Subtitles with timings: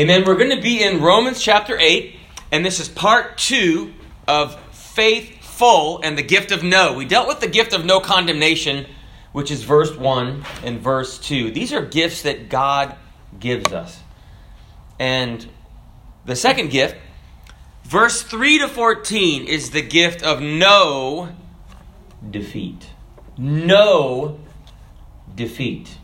[0.00, 0.24] Amen.
[0.24, 2.16] We're going to be in Romans chapter 8,
[2.50, 3.92] and this is part two
[4.26, 6.94] of faithful and the gift of no.
[6.94, 8.86] We dealt with the gift of no condemnation,
[9.32, 11.50] which is verse 1 and verse 2.
[11.50, 12.96] These are gifts that God
[13.38, 14.00] gives us.
[14.98, 15.46] And
[16.24, 16.96] the second gift,
[17.84, 21.36] verse 3 to 14, is the gift of no
[22.30, 22.88] defeat.
[23.36, 24.40] No
[25.34, 25.98] defeat.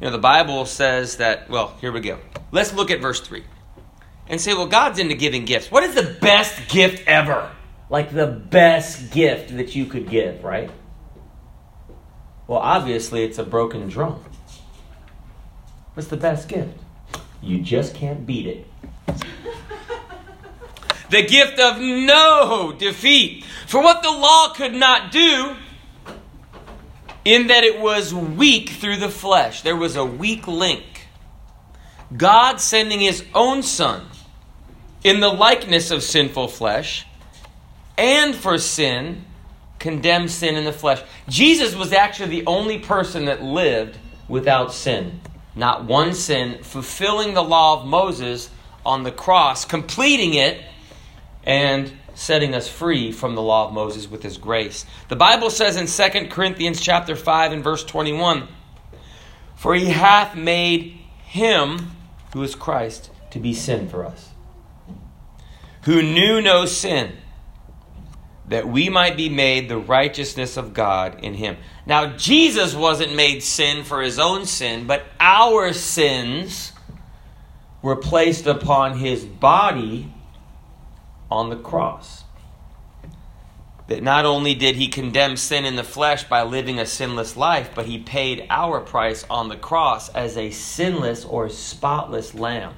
[0.00, 2.18] You know, the Bible says that, well, here we go.
[2.52, 3.44] Let's look at verse 3
[4.28, 5.70] and say, well, God's into giving gifts.
[5.70, 7.50] What is the best gift ever?
[7.88, 10.70] Like the best gift that you could give, right?
[12.46, 14.22] Well, obviously, it's a broken drum.
[15.94, 16.78] What's the best gift?
[17.40, 18.66] You just can't beat it.
[21.10, 23.44] the gift of no defeat.
[23.66, 25.56] For what the law could not do,
[27.26, 29.62] in that it was weak through the flesh.
[29.62, 31.08] There was a weak link.
[32.16, 34.06] God sending his own Son
[35.02, 37.04] in the likeness of sinful flesh
[37.98, 39.24] and for sin
[39.80, 41.02] condemned sin in the flesh.
[41.28, 45.20] Jesus was actually the only person that lived without sin.
[45.56, 48.50] Not one sin, fulfilling the law of Moses
[48.84, 50.60] on the cross, completing it,
[51.42, 54.86] and setting us free from the law of Moses with his grace.
[55.08, 58.48] The Bible says in 2 Corinthians chapter 5 and verse 21,
[59.54, 61.92] "For he hath made him
[62.32, 64.30] who is Christ to be sin for us,
[65.82, 67.18] who knew no sin,
[68.48, 73.42] that we might be made the righteousness of God in him." Now Jesus wasn't made
[73.42, 76.72] sin for his own sin, but our sins
[77.82, 80.12] were placed upon his body
[81.30, 82.24] on the cross.
[83.88, 87.70] That not only did he condemn sin in the flesh by living a sinless life,
[87.74, 92.74] but he paid our price on the cross as a sinless or spotless lamb,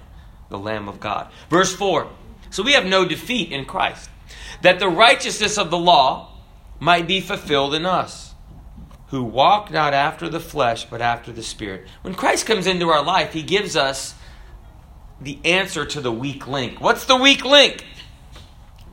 [0.50, 1.30] the Lamb of God.
[1.48, 2.08] Verse 4
[2.50, 4.10] So we have no defeat in Christ,
[4.60, 6.34] that the righteousness of the law
[6.78, 8.34] might be fulfilled in us,
[9.08, 11.88] who walk not after the flesh, but after the Spirit.
[12.02, 14.14] When Christ comes into our life, he gives us
[15.20, 16.80] the answer to the weak link.
[16.80, 17.84] What's the weak link?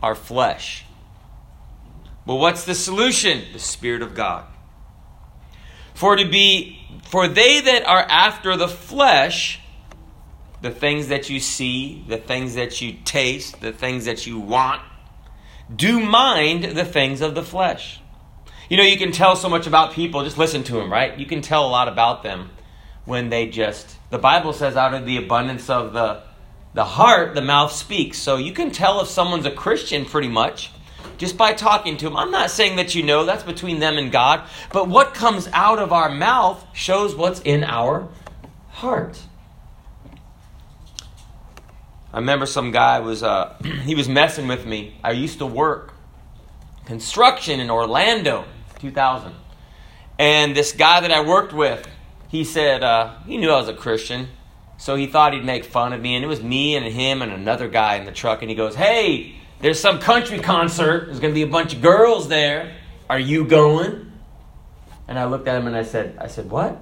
[0.05, 0.85] Our flesh.
[2.27, 3.41] But what's the solution?
[3.53, 4.45] The Spirit of God.
[5.95, 9.59] For to be for they that are after the flesh,
[10.61, 14.79] the things that you see, the things that you taste, the things that you want,
[15.75, 17.99] do mind the things of the flesh.
[18.69, 21.17] You know, you can tell so much about people, just listen to them, right?
[21.17, 22.51] You can tell a lot about them
[23.05, 26.21] when they just the Bible says out of the abundance of the
[26.75, 28.19] the heart, the mouth speaks.
[28.19, 30.71] So you can tell if someone's a Christian pretty much
[31.17, 32.17] just by talking to them.
[32.17, 34.47] I'm not saying that you know, that's between them and God.
[34.73, 38.09] But what comes out of our mouth shows what's in our
[38.69, 39.19] heart.
[42.11, 44.97] I remember some guy was uh, he was messing with me.
[45.03, 45.93] I used to work
[46.85, 48.45] construction in Orlando,
[48.79, 49.33] 2000,
[50.19, 51.87] and this guy that I worked with,
[52.27, 54.27] he said uh, he knew I was a Christian.
[54.77, 57.31] So he thought he'd make fun of me, and it was me and him and
[57.31, 58.41] another guy in the truck.
[58.41, 61.05] And he goes, Hey, there's some country concert.
[61.05, 62.75] There's going to be a bunch of girls there.
[63.09, 64.11] Are you going?
[65.07, 66.77] And I looked at him and I said, I said, What?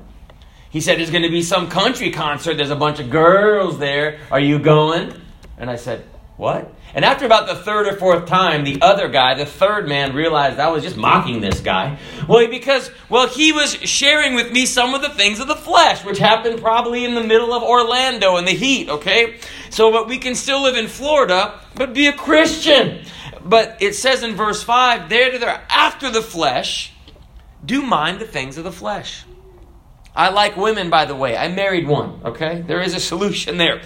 [0.70, 2.56] He said, There's going to be some country concert.
[2.56, 4.20] There's a bunch of girls there.
[4.32, 5.14] Are you going?
[5.58, 6.04] And I said,
[6.38, 6.74] What?
[6.96, 10.60] And after about the third or fourth time, the other guy, the third man, realized
[10.60, 11.98] I was just mocking this guy.
[12.28, 16.06] Well, because, well, he was sharing with me some of the things of the flesh,
[16.06, 19.38] which happened probably in the middle of Orlando in the heat, okay?
[19.72, 23.04] So, but we can still live in Florida, but be a Christian.
[23.44, 26.94] But it says in verse 5, there that are after the flesh,
[27.66, 29.26] do mind the things of the flesh.
[30.16, 31.36] I like women, by the way.
[31.36, 32.62] I married one, okay?
[32.62, 33.82] There is a solution there.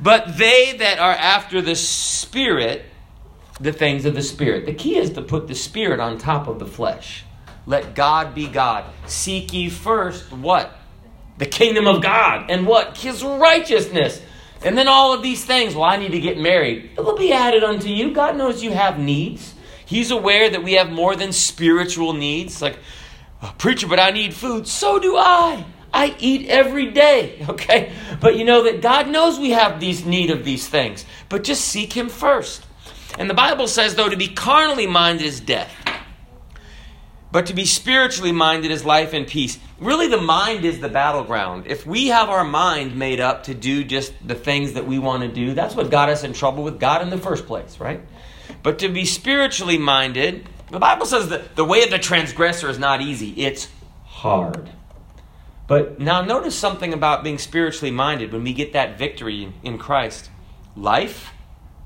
[0.00, 2.84] But they that are after the Spirit,
[3.60, 4.66] the things of the Spirit.
[4.66, 7.24] The key is to put the Spirit on top of the flesh.
[7.66, 8.84] Let God be God.
[9.06, 10.72] Seek ye first what?
[11.36, 12.50] The kingdom of God.
[12.50, 12.96] And what?
[12.96, 14.22] His righteousness.
[14.64, 15.74] And then all of these things.
[15.74, 16.90] Well, I need to get married.
[16.96, 18.12] It will be added unto you.
[18.12, 19.54] God knows you have needs.
[19.84, 22.60] He's aware that we have more than spiritual needs.
[22.60, 22.78] Like,
[23.42, 24.66] oh, preacher, but I need food.
[24.66, 25.64] So do I.
[25.92, 27.92] I eat every day, okay?
[28.20, 31.04] But you know that God knows we have these need of these things.
[31.28, 32.64] But just seek him first.
[33.18, 35.74] And the Bible says though to be carnally minded is death.
[37.30, 39.58] But to be spiritually minded is life and peace.
[39.78, 41.66] Really, the mind is the battleground.
[41.66, 45.22] If we have our mind made up to do just the things that we want
[45.22, 48.00] to do, that's what got us in trouble with God in the first place, right?
[48.62, 52.78] But to be spiritually minded, the Bible says that the way of the transgressor is
[52.78, 53.68] not easy, it's
[54.04, 54.70] hard.
[55.68, 60.30] But now notice something about being spiritually minded when we get that victory in Christ
[60.74, 61.32] life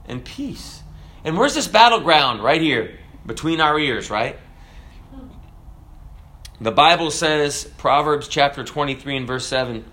[0.07, 0.83] and peace.
[1.25, 2.43] And where's this battleground?
[2.43, 4.39] Right here, between our ears, right?
[6.61, 9.85] The Bible says, Proverbs chapter 23 and verse 7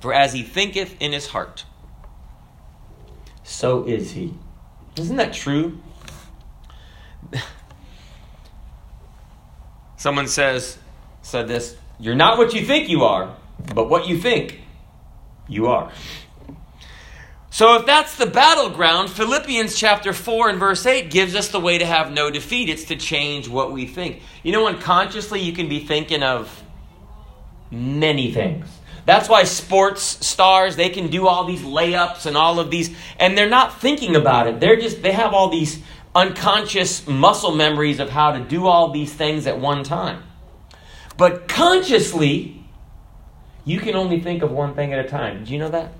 [0.00, 1.64] For as he thinketh in his heart,
[3.44, 4.34] so is he.
[4.96, 5.78] Isn't that true?
[9.96, 10.78] Someone says,
[11.22, 13.36] said this, you're not what you think you are,
[13.74, 14.60] but what you think
[15.48, 15.92] you are.
[17.50, 21.78] So, if that's the battleground, Philippians chapter 4 and verse 8 gives us the way
[21.78, 22.68] to have no defeat.
[22.68, 24.22] It's to change what we think.
[24.42, 26.62] You know, unconsciously, you can be thinking of
[27.70, 28.68] many things.
[29.06, 33.36] That's why sports stars, they can do all these layups and all of these, and
[33.36, 34.60] they're not thinking about it.
[34.60, 35.82] They're just, they have all these
[36.14, 40.22] unconscious muscle memories of how to do all these things at one time.
[41.18, 42.64] But consciously,
[43.64, 45.44] you can only think of one thing at a time.
[45.44, 45.92] Do you know that?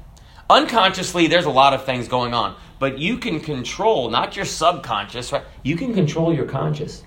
[0.48, 5.32] Unconsciously, there's a lot of things going on, but you can control, not your subconscious,
[5.32, 5.42] right?
[5.64, 7.02] You can control your conscious.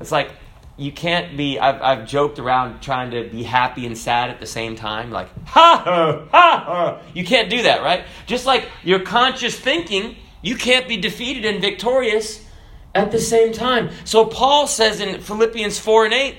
[0.00, 0.30] It's like
[0.78, 4.46] you can't be, I've, I've joked around trying to be happy and sad at the
[4.46, 7.02] same time, like, ha ha ha.
[7.14, 8.04] You can't do that, right?
[8.26, 12.44] Just like your conscious thinking, you can't be defeated and victorious
[12.94, 13.90] at the same time.
[14.04, 16.36] So Paul says in Philippians 4 and 8,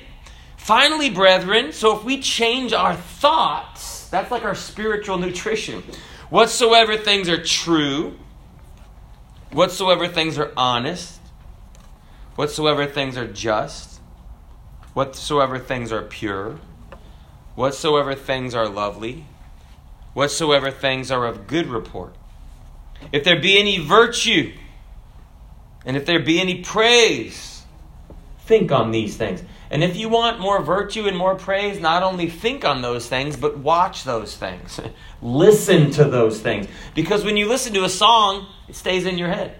[0.67, 5.81] finally, brethren, so if we change our thoughts, that's like our spiritual nutrition.
[6.29, 8.19] Whatsoever things are true,
[9.53, 11.21] whatsoever things are honest,
[12.35, 14.01] whatsoever things are just,
[14.93, 16.59] whatsoever things are pure,
[17.55, 19.23] whatsoever things are lovely,
[20.13, 22.13] whatsoever things are of good report,
[23.13, 24.51] if there be any virtue,
[25.85, 27.56] and if there be any praise,
[28.47, 29.43] think on these things.
[29.69, 33.35] And if you want more virtue and more praise, not only think on those things,
[33.35, 34.79] but watch those things.
[35.21, 36.67] listen to those things.
[36.95, 39.55] Because when you listen to a song, it stays in your head.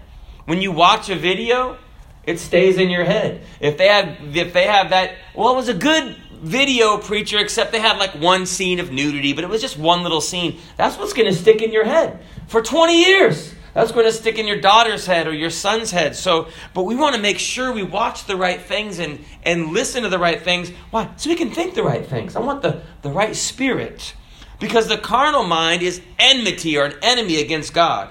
[0.46, 1.78] When you watch a video,
[2.24, 3.42] it stays in your head.
[3.60, 7.72] If they have if they have that, well, it was a good video preacher, except
[7.72, 10.60] they had like one scene of nudity, but it was just one little scene.
[10.78, 13.54] That's what's to stick in your head for 20 years.
[13.78, 16.16] That's going to stick in your daughter's head or your son's head.
[16.16, 20.02] So, but we want to make sure we watch the right things and, and listen
[20.02, 20.72] to the right things.
[20.90, 21.12] Why?
[21.18, 22.36] So we can think the right things.
[22.36, 24.16] I want the, the right spirit.
[24.60, 28.10] Because the carnal mind is enmity or an enemy against God.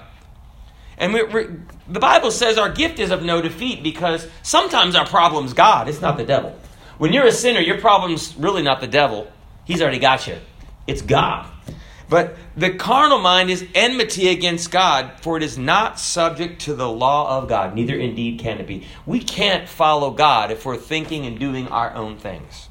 [0.97, 1.25] And we,
[1.89, 5.99] the Bible says our gift is of no defeat because sometimes our problem's God, it's
[5.99, 6.57] not the devil.
[6.97, 9.29] When you're a sinner, your problem's really not the devil.
[9.65, 10.37] He's already got you.
[10.87, 11.51] It's God.
[12.09, 16.89] But the carnal mind is enmity against God, for it is not subject to the
[16.89, 17.75] law of God.
[17.75, 18.85] Neither indeed can it be.
[19.05, 22.69] We can't follow God if we're thinking and doing our own things.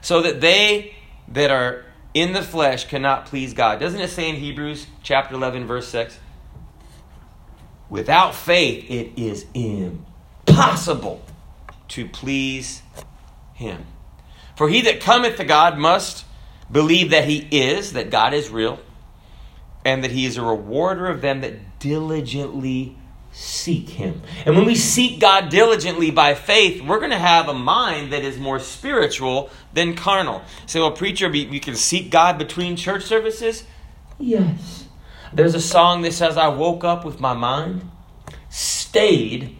[0.00, 0.94] So that they
[1.28, 1.84] that are
[2.14, 3.80] in the flesh cannot please God.
[3.80, 6.18] Doesn't it say in Hebrews chapter 11, verse 6?
[7.90, 11.22] Without faith, it is impossible
[11.88, 12.82] to please
[13.52, 13.86] Him.
[14.56, 16.24] For he that cometh to God must
[16.70, 18.78] believe that He is, that God is real,
[19.84, 22.96] and that He is a rewarder of them that diligently
[23.32, 24.22] seek Him.
[24.46, 28.24] And when we seek God diligently by faith, we're going to have a mind that
[28.24, 30.42] is more spiritual than carnal.
[30.66, 33.64] Say, well, preacher, you can seek God between church services?
[34.18, 34.88] Yes.
[35.32, 37.90] There's a song that says, I woke up with my mind
[38.54, 39.58] stayed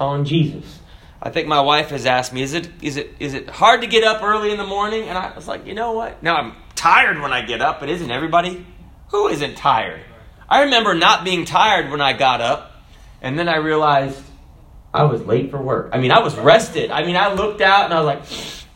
[0.00, 0.80] on Jesus.
[1.22, 3.86] I think my wife has asked me, is it, is it, is it hard to
[3.86, 5.08] get up early in the morning?
[5.08, 6.22] And I was like, you know what?
[6.22, 8.66] Now I'm tired when I get up, but isn't everybody?
[9.08, 10.02] Who isn't tired?
[10.48, 12.72] I remember not being tired when I got up,
[13.22, 14.22] and then I realized
[14.92, 15.90] I was late for work.
[15.92, 16.90] I mean, I was rested.
[16.90, 18.22] I mean, I looked out and I was like,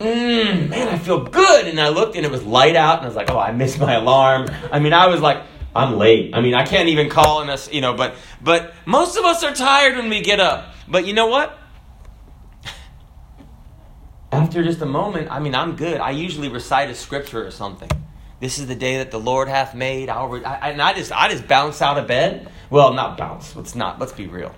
[0.01, 1.67] mm, man, I feel good.
[1.67, 3.79] And I looked and it was light out, and I was like, oh, I missed
[3.79, 4.49] my alarm.
[4.73, 5.43] I mean, I was like,
[5.77, 6.35] I'm late.
[6.35, 9.45] I mean, I can't even call in us, you know, but but most of us
[9.45, 10.75] are tired when we get up.
[10.89, 11.57] But you know what?
[14.39, 16.01] After just a moment, I mean, I'm good.
[16.01, 17.91] I usually recite a scripture or something.
[18.41, 20.09] This is the day that the Lord hath made.
[20.09, 22.49] I'll re- I, and I just, I just bounce out of bed.
[22.71, 23.57] Well, not bounce.
[23.57, 23.99] Let's not.
[23.99, 24.55] Let's be real.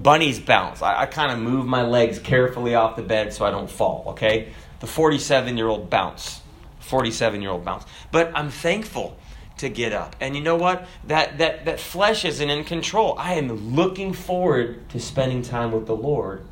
[0.00, 0.80] Bunnies bounce.
[0.80, 4.04] I, I kind of move my legs carefully off the bed so I don't fall.
[4.08, 6.40] Okay, the 47 year old bounce.
[6.80, 7.84] 47 year old bounce.
[8.10, 9.16] But I'm thankful
[9.58, 10.16] to get up.
[10.20, 10.86] And you know what?
[11.06, 13.16] That that that flesh isn't in control.
[13.18, 16.46] I am looking forward to spending time with the Lord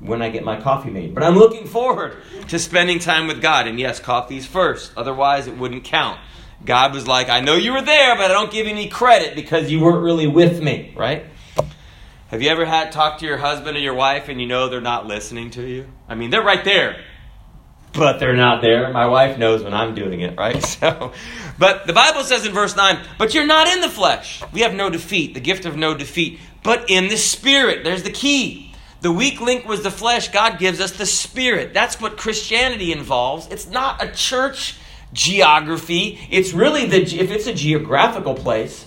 [0.00, 1.14] when I get my coffee made.
[1.14, 2.16] But I'm looking forward
[2.48, 3.66] to spending time with God.
[3.66, 4.92] And yes, coffee's first.
[4.96, 6.20] Otherwise, it wouldn't count.
[6.64, 9.34] God was like, I know you were there, but I don't give you any credit
[9.34, 11.24] because you weren't really with me, right?
[12.28, 14.80] Have you ever had talk to your husband or your wife and you know they're
[14.80, 15.86] not listening to you?
[16.08, 17.02] I mean, they're right there.
[17.94, 18.92] but they're not there.
[18.92, 20.62] My wife knows when I'm doing it, right?
[20.80, 21.12] So,
[21.58, 24.42] but the Bible says in verse 9, but you're not in the flesh.
[24.52, 27.84] We have no defeat, the gift of no defeat, but in the spirit.
[27.84, 28.65] There's the key.
[29.00, 30.28] The weak link was the flesh.
[30.28, 31.74] God gives us the spirit.
[31.74, 33.46] That's what Christianity involves.
[33.48, 34.76] It's not a church
[35.12, 36.18] geography.
[36.30, 38.86] It's really the if it's a geographical place,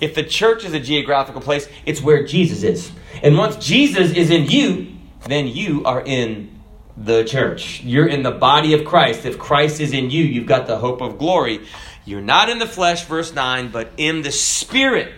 [0.00, 2.92] if the church is a geographical place, it's where Jesus is.
[3.22, 6.60] And once Jesus is in you, then you are in
[6.96, 7.82] the church.
[7.82, 9.24] You're in the body of Christ.
[9.24, 11.60] If Christ is in you, you've got the hope of glory.
[12.04, 15.12] You're not in the flesh, verse 9, but in the Spirit.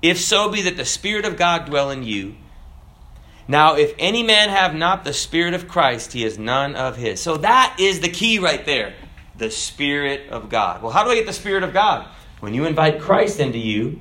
[0.00, 2.36] If so be that the Spirit of God dwell in you.
[3.50, 7.20] Now, if any man have not the Spirit of Christ, he is none of his.
[7.20, 8.94] So that is the key right there
[9.38, 10.82] the Spirit of God.
[10.82, 12.08] Well, how do I get the Spirit of God?
[12.40, 14.00] When you invite Christ into you,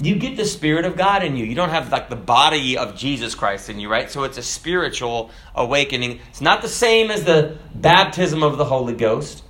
[0.00, 1.44] you get the Spirit of God in you.
[1.44, 4.10] You don't have like the body of Jesus Christ in you, right?
[4.10, 6.20] So it's a spiritual awakening.
[6.28, 9.42] It's not the same as the baptism of the Holy Ghost.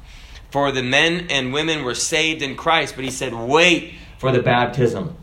[0.51, 4.41] For the men and women were saved in Christ, but he said, wait for the
[4.41, 5.17] baptism.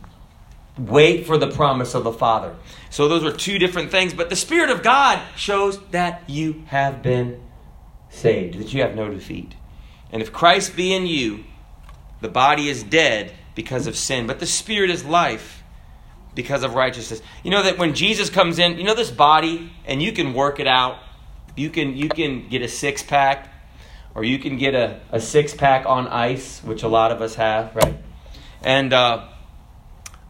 [0.78, 2.56] Wait for the promise of the Father.
[2.90, 7.02] So those are two different things, but the Spirit of God shows that you have
[7.02, 7.42] been
[8.10, 9.56] saved, that you have no defeat.
[10.12, 11.46] And if Christ be in you,
[12.20, 15.64] the body is dead because of sin, but the spirit is life
[16.36, 17.22] because of righteousness.
[17.44, 20.60] You know that when Jesus comes in, you know this body, and you can work
[20.60, 21.00] it out.
[21.56, 23.50] You can you can get a six pack,
[24.16, 27.36] or you can get a, a six pack on ice, which a lot of us
[27.36, 27.98] have, right?
[28.62, 29.28] And uh,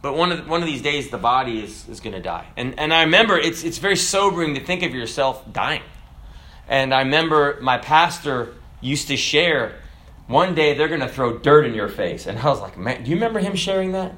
[0.02, 2.46] but one of one of these days, the body is, is going to die.
[2.56, 5.82] And and I remember it's it's very sobering to think of yourself dying.
[6.68, 9.76] And I remember my pastor used to share
[10.26, 12.26] one day they're going to throw dirt in your face.
[12.26, 14.14] And I was like, man, do you remember him sharing that?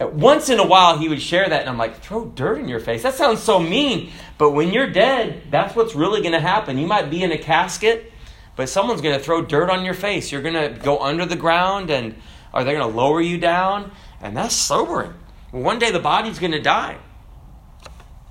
[0.00, 2.78] Once in a while, he would share that, and I'm like, throw dirt in your
[2.78, 3.02] face?
[3.02, 4.12] That sounds so mean.
[4.36, 6.78] But when you're dead, that's what's really going to happen.
[6.78, 8.12] You might be in a casket,
[8.54, 10.30] but someone's going to throw dirt on your face.
[10.30, 12.14] You're going to go under the ground, and
[12.54, 13.90] are they going to lower you down?
[14.20, 15.14] And that's sobering.
[15.50, 16.98] One day the body's going to die.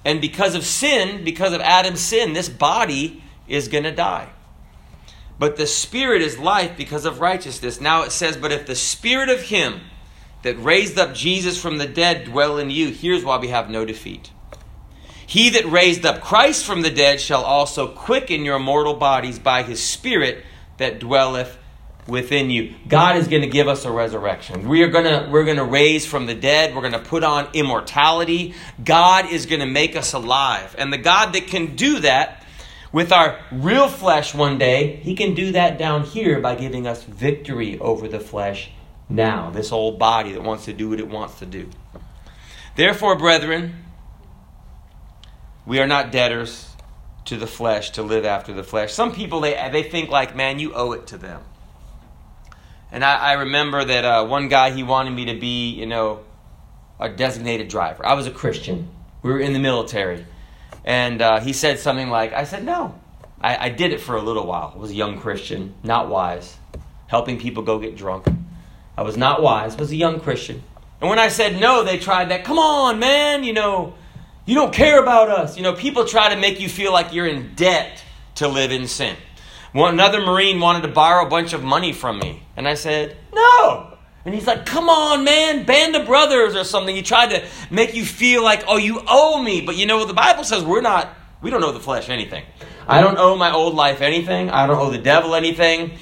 [0.05, 4.29] And because of sin, because of Adam's sin, this body is going to die.
[5.39, 7.79] But the Spirit is life because of righteousness.
[7.79, 9.81] Now it says, But if the Spirit of Him
[10.41, 13.85] that raised up Jesus from the dead dwell in you, here's why we have no
[13.85, 14.31] defeat.
[15.25, 19.63] He that raised up Christ from the dead shall also quicken your mortal bodies by
[19.63, 20.45] his Spirit
[20.77, 21.57] that dwelleth
[22.07, 22.73] within you.
[22.87, 24.67] God is going to give us a resurrection.
[24.67, 26.73] We are going to we're going to raise from the dead.
[26.73, 28.53] We're going to put on immortality.
[28.83, 30.75] God is going to make us alive.
[30.77, 32.45] And the God that can do that
[32.91, 37.03] with our real flesh one day, He can do that down here by giving us
[37.03, 38.71] victory over the flesh
[39.09, 41.69] now, this old body that wants to do what it wants to do.
[42.75, 43.85] Therefore, brethren,
[45.65, 46.75] we are not debtors
[47.25, 48.93] to the flesh to live after the flesh.
[48.93, 51.41] Some people, they, they think like, man, you owe it to them.
[52.91, 56.21] And I, I remember that uh, one guy, he wanted me to be, you know,
[56.99, 58.05] a designated driver.
[58.05, 58.89] I was a Christian.
[59.21, 60.25] We were in the military.
[60.85, 62.99] And uh, he said something like, I said, no.
[63.41, 64.73] I, I did it for a little while.
[64.75, 66.57] I was a young Christian, not wise,
[67.07, 68.25] helping people go get drunk.
[68.97, 70.63] I was not wise, I was a young Christian.
[70.99, 73.93] And when I said no, they tried that, come on, man, you know,
[74.45, 75.55] you don't care about us.
[75.55, 78.01] You know, people try to make you feel like you're in debt
[78.35, 79.15] to live in sin.
[79.73, 82.43] One, another Marine wanted to borrow a bunch of money from me.
[82.55, 83.97] And I said, no.
[84.25, 86.95] And he's like, come on, man, band of brothers or something.
[86.95, 89.61] He tried to make you feel like, oh, you owe me.
[89.61, 92.43] But you know, what the Bible says we're not, we don't owe the flesh anything.
[92.87, 94.49] I don't owe my old life anything.
[94.49, 95.97] I don't owe the devil anything.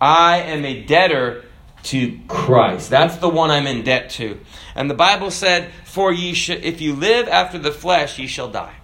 [0.00, 1.44] I am a debtor
[1.84, 2.90] to Christ.
[2.90, 4.40] That's the one I'm in debt to.
[4.74, 8.48] And the Bible said, For ye sh- if you live after the flesh, ye shall
[8.48, 8.76] die.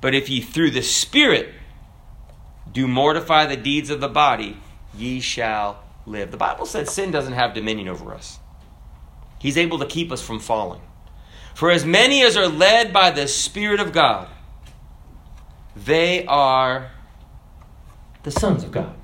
[0.00, 1.52] But if ye through the Spirit
[2.74, 4.58] do mortify the deeds of the body,
[4.94, 6.30] ye shall live.
[6.30, 8.38] The Bible says sin doesn't have dominion over us,
[9.38, 10.82] He's able to keep us from falling.
[11.54, 14.28] For as many as are led by the Spirit of God,
[15.76, 16.90] they are
[18.24, 18.94] the sons of God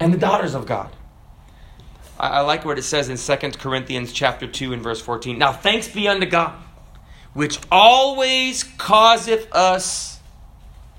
[0.00, 0.90] and the daughters of God.
[2.18, 5.38] I, I like what it says in 2 Corinthians chapter 2 and verse 14.
[5.38, 6.54] Now thanks be unto God,
[7.32, 10.18] which always causeth us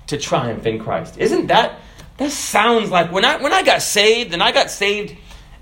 [0.06, 1.18] to triumph in Christ.
[1.18, 1.78] Isn't that
[2.18, 5.16] that sounds like when I when I got saved and I got saved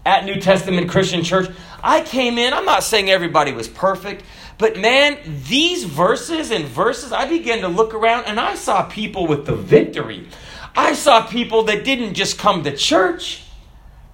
[0.04, 1.50] at New Testament Christian Church,
[1.82, 4.24] I came in, I'm not saying everybody was perfect,
[4.58, 9.26] but man, these verses and verses, I began to look around and I saw people
[9.26, 10.26] with the victory.
[10.76, 13.42] I saw people that didn't just come to church,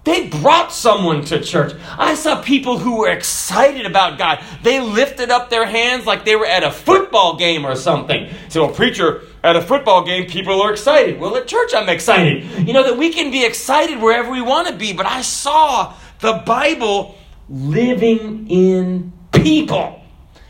[0.07, 1.75] They brought someone to church.
[1.99, 4.41] I saw people who were excited about God.
[4.63, 8.31] They lifted up their hands like they were at a football game or something.
[8.49, 11.19] So, a preacher, at a football game, people are excited.
[11.19, 12.69] Well, at church, I'm excited.
[12.69, 15.93] You know, that we can be excited wherever we want to be, but I saw
[16.21, 17.17] the Bible
[17.49, 20.05] living in people.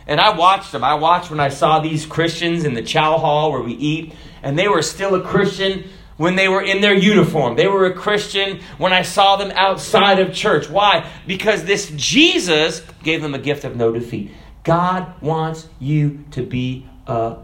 [0.07, 0.85] And I watched them.
[0.85, 4.59] I watched when I saw these Christians in the chow hall where we eat, and
[4.59, 7.57] they were still a Christian when they were in their uniform.
[7.57, 10.69] They were a Christian when I saw them outside of church.
[10.69, 11.11] Why?
[11.27, 14.31] Because this Jesus gave them a gift of no defeat.
[14.65, 17.37] God wants you to be a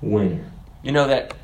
[0.00, 0.52] winner.
[0.82, 1.34] You know that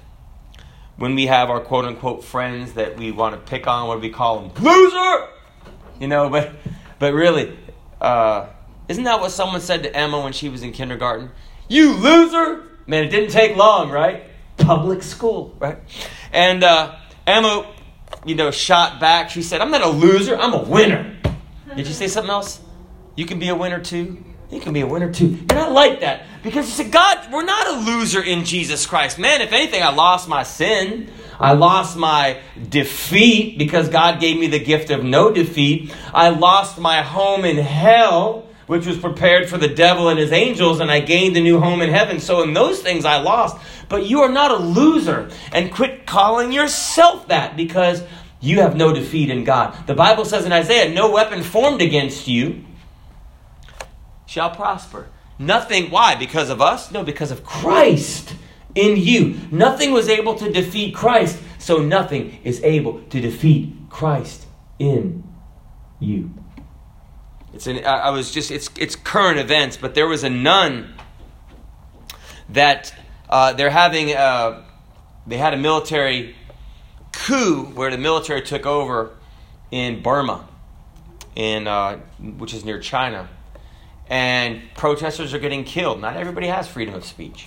[0.96, 4.00] when we have our quote unquote friends that we want to pick on, what do
[4.00, 4.64] we call them?
[4.64, 5.28] Loser!
[6.00, 6.52] You know, but
[6.98, 7.58] but really,
[8.00, 8.48] uh,
[8.88, 11.30] isn't that what someone said to Emma when she was in kindergarten?
[11.68, 12.62] You loser!
[12.86, 14.24] Man, it didn't take long, right?
[14.56, 15.78] Public school, right?
[16.32, 16.96] And uh,
[17.26, 17.72] Emma,
[18.24, 19.30] you know, shot back.
[19.30, 21.16] She said, I'm not a loser, I'm a winner.
[21.74, 22.60] Did you say something else?
[23.16, 24.24] You can be a winner too.
[24.50, 25.38] You can be a winner too.
[25.50, 29.18] And I like that because you said, God, we're not a loser in Jesus Christ.
[29.18, 31.10] Man, if anything, I lost my sin.
[31.38, 35.94] I lost my defeat because God gave me the gift of no defeat.
[36.14, 40.80] I lost my home in hell which was prepared for the devil and his angels,
[40.80, 42.20] and I gained a new home in heaven.
[42.20, 43.56] So, in those things, I lost.
[43.88, 45.30] But you are not a loser.
[45.52, 48.02] And quit calling yourself that because
[48.40, 49.86] you have no defeat in God.
[49.86, 52.64] The Bible says in Isaiah, no weapon formed against you
[54.26, 55.08] shall prosper.
[55.38, 56.14] Nothing, why?
[56.14, 56.90] Because of us?
[56.90, 58.34] No, because of Christ
[58.74, 59.40] in you.
[59.50, 64.46] Nothing was able to defeat Christ, so nothing is able to defeat Christ
[64.78, 65.24] in
[65.98, 66.30] you.
[67.56, 70.92] It's an, I was just it's it's current events, but there was a nun
[72.50, 72.94] that
[73.30, 74.62] uh, they're having a, uh,
[75.26, 76.36] they had a military
[77.12, 79.16] coup where the military took over
[79.70, 80.46] in Burma,
[81.34, 81.96] in uh,
[82.36, 83.26] which is near China,
[84.10, 85.98] and protesters are getting killed.
[85.98, 87.46] Not everybody has freedom of speech,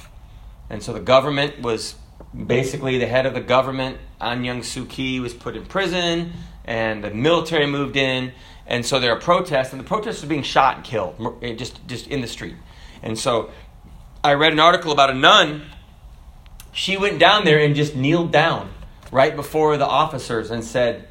[0.72, 1.94] and so the government was
[2.34, 6.34] basically the head of the government, Aung San Suu Kyi, was put in prison,
[6.66, 8.32] and the military moved in
[8.70, 11.86] and so there are protests, and the protesters are being shot and killed eh, just,
[11.88, 12.56] just in the street.
[13.02, 13.50] And so
[14.24, 15.64] I read an article about a nun.
[16.72, 18.72] She went down there and just kneeled down
[19.12, 21.08] right before the officers and said,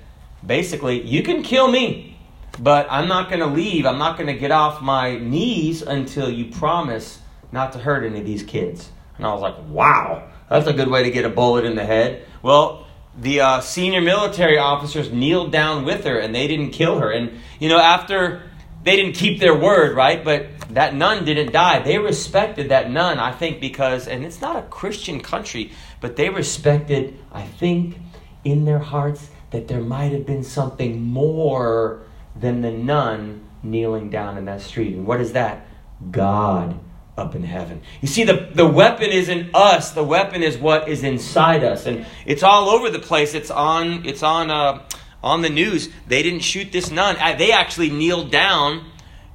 [0.47, 2.17] basically, you can kill me,
[2.61, 3.87] but I'm not going to leave.
[3.87, 7.19] I'm not going to get off my knees until you promise
[7.51, 8.89] not to hurt any of these kids.
[9.17, 11.85] And I was like, wow, that's a good way to get a bullet in the
[11.85, 12.25] head.
[12.41, 12.87] Well,
[13.21, 17.11] the uh, senior military officers kneeled down with her and they didn't kill her.
[17.11, 18.43] And, you know, after
[18.85, 20.25] they didn't keep their word, right?
[20.25, 21.81] But that nun didn't die.
[21.81, 26.31] They respected that nun, I think, because, and it's not a Christian country, but they
[26.31, 27.99] respected, I think,
[28.45, 32.03] in their hearts that there might have been something more
[32.37, 34.95] than the nun kneeling down in that street.
[34.95, 35.67] And what is that?
[36.11, 36.79] God
[37.19, 37.83] up in heaven.
[38.01, 39.91] You see, the, the weapon isn't us.
[39.91, 41.85] The weapon is what is inside us.
[41.87, 43.35] And it's all over the place.
[43.35, 44.89] It's on, it's on, uh,
[45.23, 45.91] on the news.
[46.07, 47.17] They didn't shoot this nun.
[47.19, 48.91] Uh, they actually kneeled down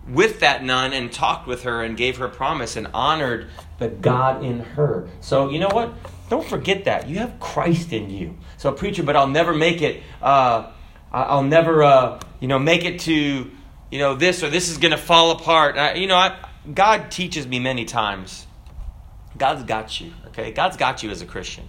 [0.07, 4.43] with that nun and talked with her and gave her promise and honored the God
[4.43, 5.09] in her.
[5.21, 5.93] So, you know what?
[6.29, 7.07] Don't forget that.
[7.07, 8.37] You have Christ in you.
[8.57, 10.71] So, preacher, but I'll never make it, uh,
[11.11, 13.51] I'll never, uh, you know, make it to,
[13.91, 15.77] you know, this or this is going to fall apart.
[15.77, 16.37] Uh, you know, I,
[16.71, 18.47] God teaches me many times.
[19.37, 20.51] God's got you, okay?
[20.51, 21.67] God's got you as a Christian.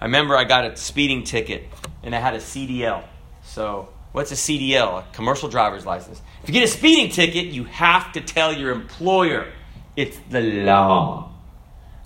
[0.00, 1.64] I remember I got a speeding ticket
[2.02, 3.04] and I had a CDL.
[3.42, 5.00] So, what's a CDL?
[5.00, 6.20] A commercial driver's license.
[6.42, 9.50] If you get a speeding ticket, you have to tell your employer.
[9.96, 11.32] It's the law.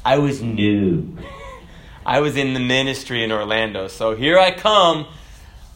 [0.04, 1.16] I was new.
[2.04, 3.88] I was in the ministry in Orlando.
[3.88, 5.06] So here I come.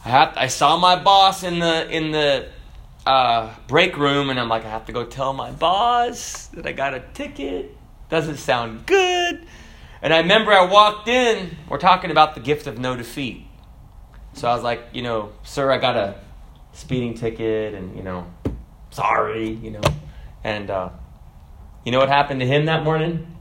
[0.03, 2.49] I, have, I saw my boss in the in the
[3.07, 6.73] uh, break room, and I'm like, I have to go tell my boss that I
[6.73, 7.75] got a ticket.
[8.09, 9.45] Doesn't sound good.
[10.01, 13.45] And I remember I walked in, we're talking about the gift of no defeat.
[14.33, 16.19] So I was like, you know, sir, I got a
[16.73, 18.27] speeding ticket, and, you know,
[18.91, 19.81] sorry, you know.
[20.43, 20.89] And uh,
[21.85, 23.37] you know what happened to him that morning?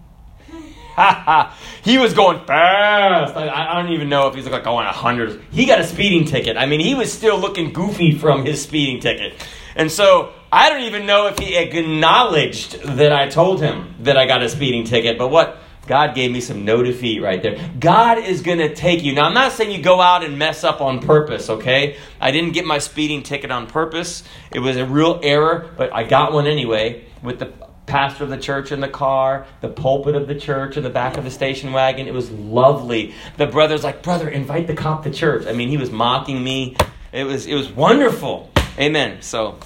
[1.82, 3.36] he was going fast.
[3.36, 5.42] I, I, don't even know if he's like going a hundred.
[5.50, 6.56] He got a speeding ticket.
[6.56, 9.34] I mean, he was still looking goofy from his speeding ticket.
[9.76, 14.26] And so I don't even know if he acknowledged that I told him that I
[14.26, 15.18] got a speeding ticket.
[15.18, 15.58] But what?
[15.86, 17.70] God gave me some no defeat right there.
[17.78, 19.14] God is going to take you.
[19.14, 21.96] Now, I'm not saying you go out and mess up on purpose, okay?
[22.20, 24.24] I didn't get my speeding ticket on purpose.
[24.50, 27.52] It was a real error, but I got one anyway with the
[27.86, 31.16] pastor of the church in the car, the pulpit of the church in the back
[31.16, 32.08] of the station wagon.
[32.08, 33.14] It was lovely.
[33.36, 35.46] The brother's like, brother, invite the cop to church.
[35.46, 36.76] I mean, he was mocking me.
[37.12, 38.50] It was it was wonderful.
[38.78, 39.22] Amen.
[39.22, 39.58] So,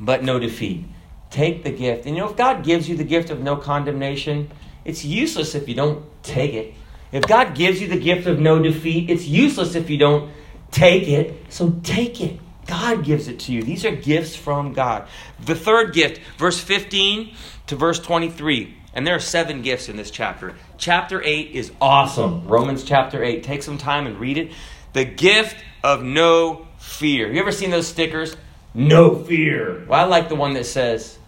[0.00, 0.84] but no defeat.
[1.30, 2.06] Take the gift.
[2.06, 4.50] And you know, if God gives you the gift of no condemnation,
[4.84, 6.74] it's useless if you don't take it.
[7.12, 10.30] If God gives you the gift of no defeat, it's useless if you don't
[10.70, 11.34] take it.
[11.50, 12.40] So take it.
[12.66, 13.62] God gives it to you.
[13.62, 15.06] These are gifts from God.
[15.44, 17.34] The third gift, verse 15
[17.66, 18.76] to verse 23.
[18.94, 20.54] And there are seven gifts in this chapter.
[20.78, 22.46] Chapter 8 is awesome.
[22.46, 23.42] Romans chapter 8.
[23.42, 24.52] Take some time and read it.
[24.92, 27.32] The gift of no fear.
[27.32, 28.36] You ever seen those stickers?
[28.74, 29.84] No fear.
[29.86, 31.18] Well, I like the one that says,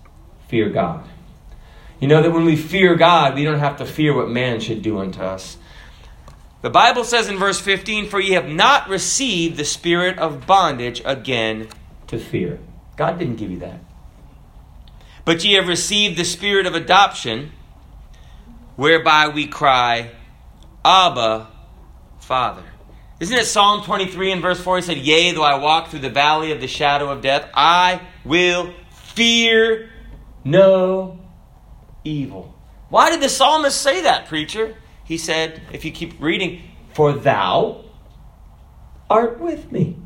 [0.48, 1.08] Fear God.
[2.00, 4.82] You know that when we fear God, we don't have to fear what man should
[4.82, 5.56] do unto us.
[6.60, 11.00] The Bible says in verse 15, For ye have not received the spirit of bondage
[11.04, 11.68] again
[12.08, 12.58] to fear.
[12.96, 13.80] God didn't give you that.
[15.24, 17.52] But ye have received the spirit of adoption,
[18.76, 20.10] whereby we cry,
[20.84, 21.48] Abba,
[22.18, 22.64] Father.
[23.24, 24.76] Isn't it Psalm 23 and verse 4?
[24.76, 28.02] He said, Yea, though I walk through the valley of the shadow of death, I
[28.22, 29.88] will fear
[30.44, 31.18] no
[32.04, 32.54] evil.
[32.90, 34.76] Why did the psalmist say that, preacher?
[35.04, 37.86] He said, if you keep reading, For thou
[39.08, 39.96] art with me.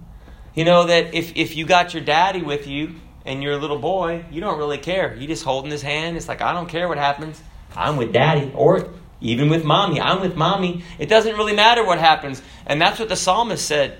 [0.54, 2.94] You know that if, if you got your daddy with you
[3.26, 5.16] and you're a little boy, you don't really care.
[5.16, 6.16] You just holding his hand.
[6.16, 7.42] It's like, I don't care what happens.
[7.74, 8.52] I'm with daddy.
[8.54, 10.00] Or even with mommy.
[10.00, 10.84] I'm with mommy.
[10.98, 12.42] It doesn't really matter what happens.
[12.66, 13.98] And that's what the psalmist said.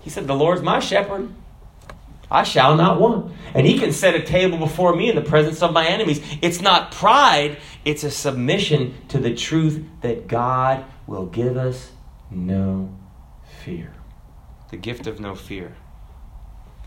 [0.00, 1.30] He said, The Lord's my shepherd.
[2.30, 3.32] I shall not want.
[3.54, 6.20] And he can set a table before me in the presence of my enemies.
[6.40, 11.90] It's not pride, it's a submission to the truth that God will give us
[12.30, 12.96] no
[13.64, 13.92] fear.
[14.70, 15.74] The gift of no fear.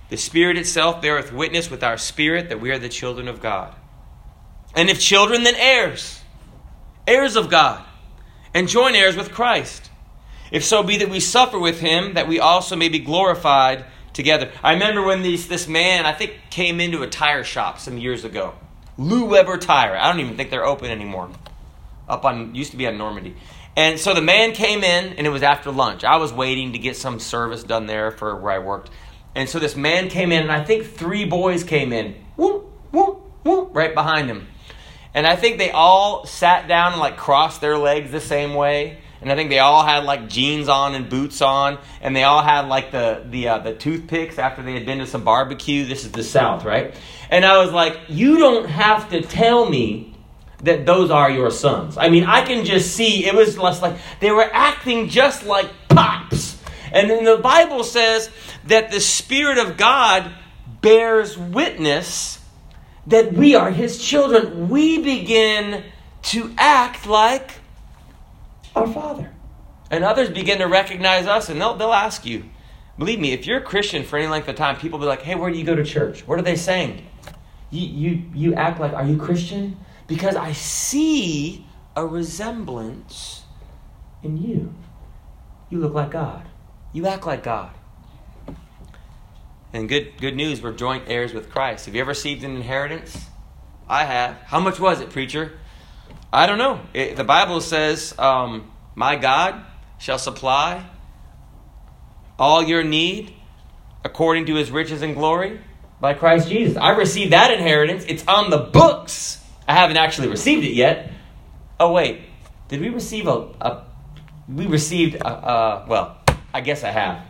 [0.09, 3.75] The Spirit itself beareth witness with our spirit that we are the children of God.
[4.75, 6.21] And if children, then heirs,
[7.07, 7.83] heirs of God,
[8.53, 9.89] and joint heirs with Christ.
[10.51, 14.51] If so be that we suffer with him, that we also may be glorified together.
[14.63, 18.23] I remember when these, this man, I think, came into a tire shop some years
[18.23, 18.53] ago.
[18.97, 19.97] Lou Weber Tire.
[19.97, 21.29] I don't even think they're open anymore.
[22.07, 23.35] Up on, used to be on Normandy.
[23.75, 26.03] And so the man came in, and it was after lunch.
[26.03, 28.91] I was waiting to get some service done there for where I worked.
[29.33, 33.23] And so this man came in, and I think three boys came in, whoop, whoop,
[33.43, 34.47] whoop, right behind him.
[35.13, 38.97] And I think they all sat down and like crossed their legs the same way
[39.23, 42.43] and I think they all had like jeans on and boots on, and they all
[42.43, 45.86] had like the the uh, the toothpicks after they had been to some barbecue.
[45.86, 46.93] This is the South, right?
[47.30, 50.13] And I was like, you don't have to tell me
[50.63, 51.97] that those are your sons.
[51.97, 55.69] I mean, I can just see it was less like they were acting just like
[55.88, 56.62] pops.
[56.91, 58.30] And then the Bible says
[58.65, 60.30] that the Spirit of God
[60.82, 62.39] bears witness
[63.07, 64.69] that we are His children.
[64.69, 65.83] We begin
[66.23, 67.51] to act like
[68.75, 69.31] our Father.
[69.91, 72.45] And others begin to recognize us and they'll, they'll ask you.
[72.97, 75.21] Believe me, if you're a Christian for any length of time, people will be like,
[75.21, 76.27] hey, where do you go to church?
[76.27, 77.05] What are they saying?
[77.71, 79.77] You, you, you act like, are you Christian?
[80.07, 83.43] Because I see a resemblance
[84.21, 84.73] in you.
[85.69, 86.47] You look like God.
[86.91, 87.71] You act like God.
[89.73, 91.88] And good, good news, we're joint heirs with Christ.
[91.88, 93.25] Have you ever received an inheritance?
[93.89, 94.36] I have.
[94.45, 95.57] How much was it, preacher?
[96.31, 96.79] I don't know.
[96.93, 99.65] It, the Bible says, um, My God
[99.97, 100.86] shall supply
[102.38, 103.33] all your need
[104.05, 105.59] according to his riches and glory
[105.99, 106.77] by Christ Jesus.
[106.77, 108.05] I received that inheritance.
[108.07, 109.43] It's on the books.
[109.67, 111.12] I haven't actually received it yet.
[111.79, 112.21] Oh, wait.
[112.67, 113.47] Did we receive a.
[113.59, 113.86] a
[114.47, 116.17] we received a, a, well,
[116.53, 117.25] I guess I have.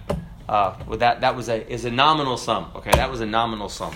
[0.48, 2.72] Uh, well, that that was a is a nominal sum.
[2.76, 3.96] Okay, that was a nominal sum,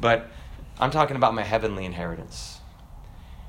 [0.00, 0.30] but
[0.78, 2.58] I'm talking about my heavenly inheritance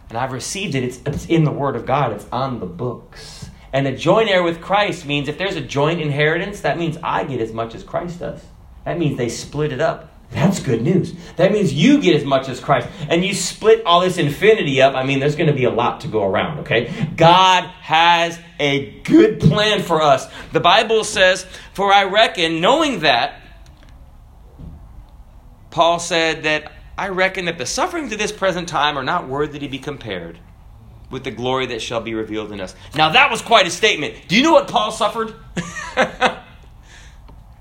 [0.09, 0.83] and I've received it.
[0.83, 3.49] It's, it's in the Word of God, it's on the books.
[3.71, 7.23] And a joint heir with Christ means if there's a joint inheritance, that means I
[7.23, 8.43] get as much as Christ does.
[8.85, 10.08] That means they split it up.
[10.31, 11.13] That's good news.
[11.37, 12.87] That means you get as much as Christ.
[13.09, 14.93] And you split all this infinity up.
[14.93, 17.09] I mean, there's going to be a lot to go around, okay?
[17.15, 20.27] God has a good plan for us.
[20.51, 23.41] The Bible says, For I reckon, knowing that,
[25.71, 29.59] Paul said that I reckon that the sufferings of this present time are not worthy
[29.59, 30.39] to be compared
[31.09, 32.75] with the glory that shall be revealed in us.
[32.95, 34.15] Now, that was quite a statement.
[34.27, 35.33] Do you know what Paul suffered?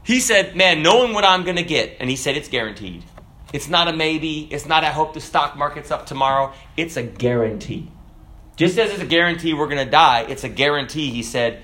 [0.09, 3.05] he said, Man, knowing what I'm going to get, and he said, It's guaranteed.
[3.53, 4.49] It's not a maybe.
[4.51, 6.55] It's not, I hope the stock market's up tomorrow.
[6.79, 7.91] It's a guarantee.
[8.57, 11.63] Just as it's a guarantee we're going to die, it's a guarantee, he said,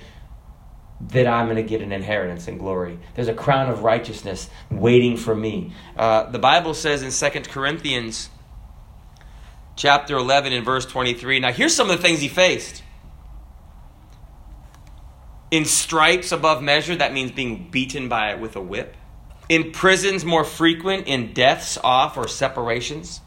[1.00, 2.98] that I'm going to get an inheritance and glory.
[3.14, 5.72] There's a crown of righteousness waiting for me.
[5.96, 8.28] Uh, the Bible says in 2 Corinthians
[9.74, 11.40] chapter 11 and verse 23.
[11.40, 12.83] Now, here's some of the things he faced.
[15.54, 18.96] In stripes above measure, that means being beaten by with a whip.
[19.48, 23.20] in prisons more frequent, in deaths off or separations.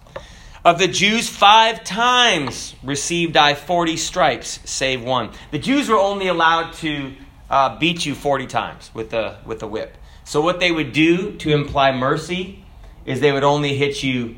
[0.65, 5.29] Of the Jews, five times received I 40 stripes, save one.
[5.51, 7.13] The Jews were only allowed to
[7.49, 9.95] uh, beat you 40 times with the, with the whip.
[10.25, 12.65] So, what they would do to imply mercy
[13.05, 14.35] is they would only hit you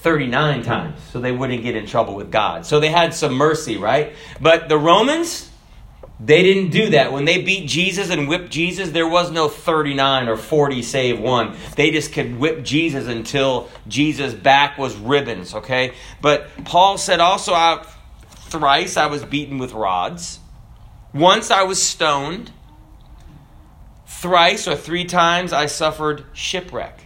[0.00, 2.66] 39 times so they wouldn't get in trouble with God.
[2.66, 4.12] So, they had some mercy, right?
[4.38, 5.45] But the Romans,
[6.18, 7.12] they didn't do that.
[7.12, 11.56] When they beat Jesus and whipped Jesus, there was no 39 or 40 save one.
[11.76, 15.92] They just could whip Jesus until Jesus' back was ribbons, okay?
[16.22, 17.86] But Paul said also, I,
[18.28, 20.40] thrice I was beaten with rods.
[21.12, 22.52] Once I was stoned.
[24.06, 27.02] Thrice or three times I suffered shipwreck.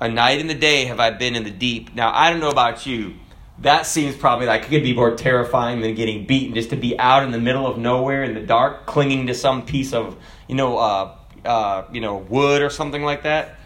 [0.00, 1.94] A night and the day have I been in the deep.
[1.94, 3.14] Now, I don't know about you
[3.58, 6.98] that seems probably like it could be more terrifying than getting beaten just to be
[6.98, 10.16] out in the middle of nowhere in the dark clinging to some piece of
[10.48, 13.56] you know uh, uh, you know wood or something like that.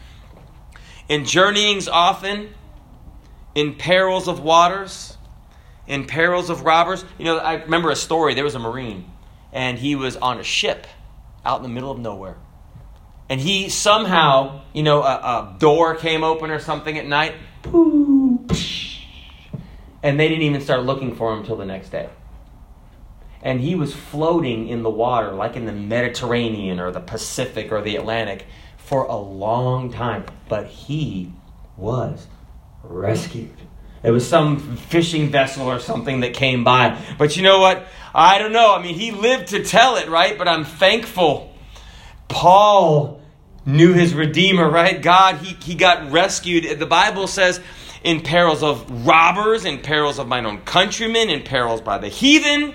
[1.08, 2.52] In journeyings often
[3.54, 5.16] in perils of waters
[5.86, 7.04] in perils of robbers.
[7.16, 8.34] You know i remember a story.
[8.34, 9.10] There was a marine
[9.52, 10.86] and he was on a ship
[11.44, 12.36] out in the middle of nowhere.
[13.30, 17.34] And he somehow you know a, a door came open or something at night
[20.02, 22.08] and they didn't even start looking for him until the next day.
[23.42, 27.80] And he was floating in the water, like in the Mediterranean or the Pacific or
[27.80, 30.24] the Atlantic, for a long time.
[30.48, 31.32] But he
[31.76, 32.26] was
[32.82, 33.54] rescued.
[34.02, 37.00] It was some fishing vessel or something that came by.
[37.16, 37.86] But you know what?
[38.14, 38.74] I don't know.
[38.74, 40.38] I mean, he lived to tell it, right?
[40.38, 41.54] But I'm thankful.
[42.28, 43.20] Paul
[43.66, 45.00] knew his Redeemer, right?
[45.00, 46.78] God, he, he got rescued.
[46.78, 47.60] The Bible says
[48.02, 52.74] in perils of robbers, in perils of mine own countrymen, in perils by the heathen,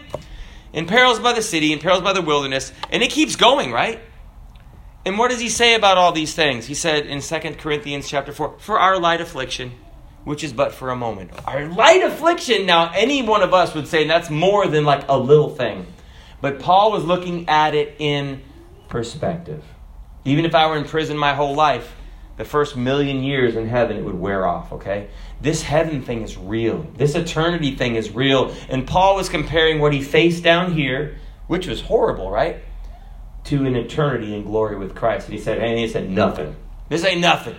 [0.73, 2.71] in perils by the city, in perils by the wilderness.
[2.89, 3.99] And it keeps going, right?
[5.05, 6.65] And what does he say about all these things?
[6.65, 9.73] He said in 2 Corinthians chapter 4, for our light affliction,
[10.23, 11.31] which is but for a moment.
[11.45, 15.17] Our light affliction, now any one of us would say that's more than like a
[15.17, 15.87] little thing.
[16.39, 18.41] But Paul was looking at it in
[18.87, 19.63] perspective.
[20.25, 21.93] Even if I were in prison my whole life,
[22.37, 25.07] the first million years in heaven, it would wear off, okay?
[25.39, 26.87] This heaven thing is real.
[26.95, 28.55] This eternity thing is real.
[28.69, 31.17] And Paul was comparing what he faced down here,
[31.47, 32.63] which was horrible, right?
[33.45, 35.27] To an eternity in glory with Christ.
[35.27, 36.55] And he said, and he said, nothing.
[36.89, 37.55] This ain't nothing.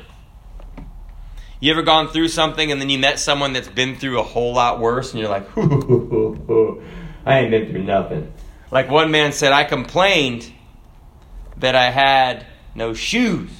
[1.60, 4.54] You ever gone through something and then you met someone that's been through a whole
[4.54, 5.46] lot worse and you're like,
[7.26, 8.32] I ain't been through nothing.
[8.70, 10.52] Like one man said, I complained
[11.58, 13.50] that I had no shoes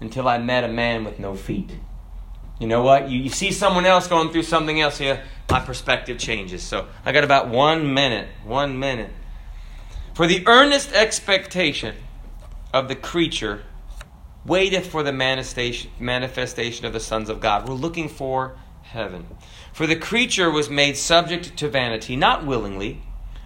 [0.00, 1.70] until I met a man with no feet.
[2.58, 3.10] You know what?
[3.10, 6.62] You, you see someone else going through something else here, my perspective changes.
[6.62, 8.28] So I got about one minute.
[8.44, 9.10] One minute.
[10.14, 11.96] For the earnest expectation
[12.72, 13.64] of the creature
[14.46, 17.68] waiteth for the manifestation, manifestation of the sons of God.
[17.68, 19.26] We're looking for heaven.
[19.72, 23.02] For the creature was made subject to vanity, not willingly,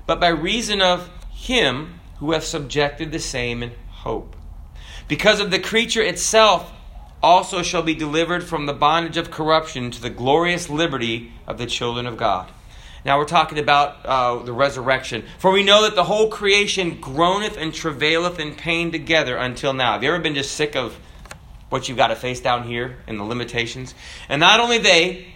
[0.07, 4.37] but by reason of him who hath subjected the same in hope
[5.09, 6.71] because of the creature itself
[7.23, 11.67] also shall be delivered from the bondage of corruption to the glorious liberty of the
[11.67, 12.51] children of God.
[13.05, 15.25] Now we're talking about uh, the resurrection.
[15.39, 19.93] For we know that the whole creation groaneth and travaileth in pain together until now.
[19.93, 20.97] Have you ever been just sick of
[21.71, 23.95] what you've got to face down here and the limitations?
[24.29, 25.29] And not only they,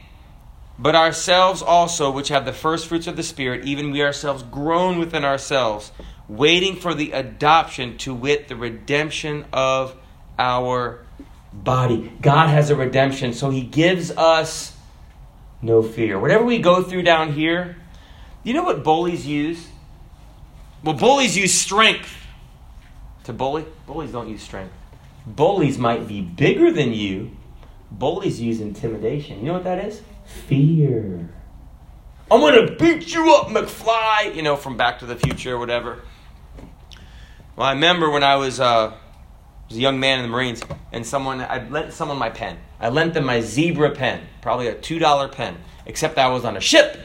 [0.79, 4.99] but ourselves also, which have the first fruits of the Spirit, even we ourselves groan
[4.99, 5.93] within ourselves
[6.37, 9.95] waiting for the adoption to wit the redemption of
[10.39, 11.05] our
[11.53, 12.13] body.
[12.21, 14.75] God has a redemption, so He gives us
[15.61, 16.19] no fear.
[16.19, 17.77] Whatever we go through down here,
[18.43, 19.69] you know what bullies use?
[20.83, 22.13] Well, bullies use strength
[23.25, 23.67] to bully.
[23.87, 24.73] Bullies don't use strength.
[25.27, 27.37] Bullies might be bigger than you.
[27.91, 29.41] Bullies use intimidation.
[29.41, 30.03] You know what that is?
[30.25, 31.29] Fear.
[32.31, 35.59] I'm going to beat you up, McFly, you know, from Back to the Future or
[35.59, 36.01] whatever.
[37.55, 38.93] Well, I remember when I was, uh,
[39.69, 42.59] was a young man in the Marines, and someone I lent someone my pen.
[42.81, 46.57] I lent them my zebra pen, probably a two dollar pen, except I was on
[46.57, 46.99] a ship.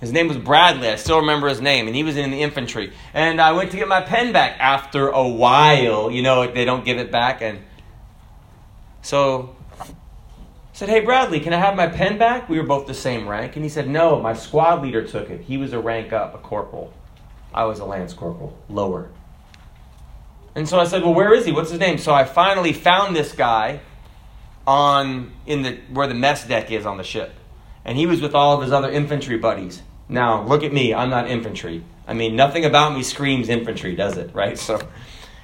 [0.00, 0.88] His name was Bradley.
[0.88, 2.92] I still remember his name, and he was in the infantry.
[3.14, 6.10] And I went to get my pen back after a while.
[6.10, 7.60] You know, they don't give it back, and
[9.00, 9.86] so I
[10.74, 13.56] said, "Hey, Bradley, can I have my pen back?" We were both the same rank,
[13.56, 15.40] and he said, "No, my squad leader took it.
[15.40, 16.92] He was a rank up, a corporal."
[17.54, 19.10] I was a lance corporal, lower.
[20.54, 21.52] And so I said, "Well, where is he?
[21.52, 23.80] What's his name?" So I finally found this guy
[24.66, 27.32] on in the where the mess deck is on the ship,
[27.84, 29.82] and he was with all of his other infantry buddies.
[30.08, 31.84] Now look at me, I'm not infantry.
[32.06, 34.34] I mean, nothing about me screams infantry, does it?
[34.34, 34.58] Right?
[34.58, 34.78] So,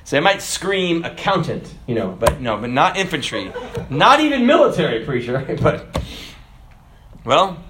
[0.04, 3.52] So they might scream accountant, you know, but no, but not infantry.
[3.88, 6.02] Not even military preacher, but
[7.24, 7.62] well,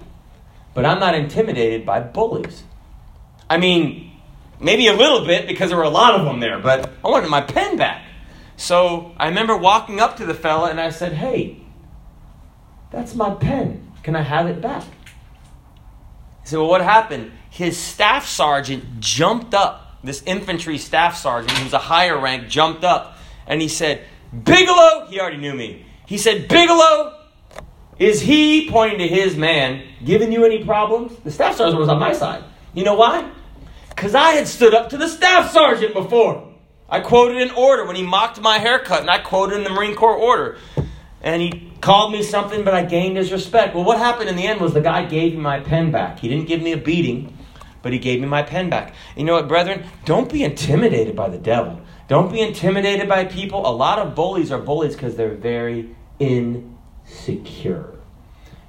[0.73, 2.63] but I'm not intimidated by bullies.
[3.49, 4.10] I mean,
[4.61, 7.29] maybe a little bit because there were a lot of them there, but I wanted
[7.29, 8.05] my pen back.
[8.55, 11.61] So I remember walking up to the fella and I said, Hey,
[12.91, 13.91] that's my pen.
[14.03, 14.83] Can I have it back?
[16.41, 17.31] He said, Well, what happened?
[17.49, 19.99] His staff sergeant jumped up.
[20.03, 25.19] This infantry staff sergeant, who's a higher rank, jumped up and he said, Bigelow, he
[25.19, 25.85] already knew me.
[26.05, 27.19] He said, Bigelow,
[27.99, 31.15] is he, pointing to his man, giving you any problems?
[31.23, 32.43] The staff sergeant was on my side.
[32.73, 33.29] You know why?
[33.91, 36.51] Because I had stood up to the staff sergeant before.
[36.89, 39.95] I quoted an order when he mocked my haircut, and I quoted in the Marine
[39.95, 40.57] Corps order.
[41.21, 43.75] And he called me something, but I gained his respect.
[43.75, 46.19] Well, what happened in the end was the guy gave me my pen back.
[46.19, 47.37] He didn't give me a beating,
[47.81, 48.93] but he gave me my pen back.
[49.15, 49.85] You know what, brethren?
[50.03, 51.79] Don't be intimidated by the devil.
[52.07, 53.65] Don't be intimidated by people.
[53.65, 58.00] A lot of bullies are bullies because they're very insecure.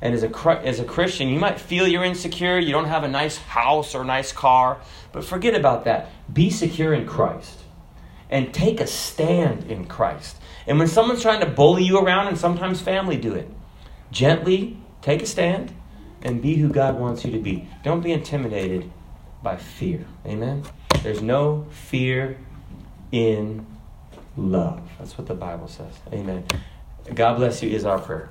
[0.02, 2.58] And as a, as a Christian, you might feel you're insecure.
[2.58, 4.80] You don't have a nice house or nice car.
[5.12, 6.10] But forget about that.
[6.32, 7.60] Be secure in Christ
[8.28, 10.38] and take a stand in Christ.
[10.66, 13.48] And when someone's trying to bully you around, and sometimes family do it,
[14.10, 15.72] gently take a stand
[16.22, 17.68] and be who God wants you to be.
[17.84, 18.90] Don't be intimidated
[19.42, 20.04] by fear.
[20.26, 20.64] Amen?
[21.02, 22.38] There's no fear
[23.12, 23.66] in
[24.36, 24.82] love.
[24.98, 25.94] That's what the Bible says.
[26.12, 26.44] Amen.
[27.14, 28.30] God bless you is our prayer.